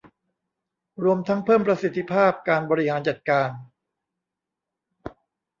[1.03, 3.49] รวมทั้งเพิ่มประสิทธิภาพการบริหารจัดการ